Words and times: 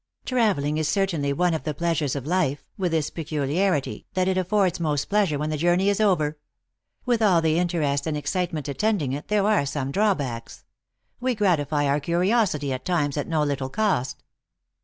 u 0.23 0.29
Traveling 0.29 0.79
is 0.79 0.87
certainly 0.87 1.31
one 1.31 1.53
of 1.53 1.61
the 1.63 1.75
pleasures 1.75 2.15
of 2.15 2.25
life, 2.25 2.63
with 2.75 2.91
this 2.91 3.11
peculiarity, 3.11 4.07
that 4.15 4.27
it 4.27 4.35
affords 4.35 4.79
most 4.79 5.09
pleasure 5.09 5.37
when 5.37 5.51
the 5.51 5.57
journey 5.57 5.89
is 5.89 6.01
over. 6.01 6.39
With 7.05 7.21
all 7.21 7.39
the 7.39 7.59
interest 7.59 8.07
and 8.07 8.17
excite 8.17 8.51
ment 8.51 8.67
attending 8.67 9.13
it, 9.13 9.27
there 9.27 9.45
are 9.45 9.63
some 9.63 9.91
drawbacks. 9.91 10.63
We 11.19 11.35
gratify 11.35 11.85
our 11.85 11.99
curiosity 11.99 12.73
at 12.73 12.83
times 12.83 13.15
at 13.15 13.27
no 13.27 13.43
little 13.43 13.69
cost. 13.69 14.23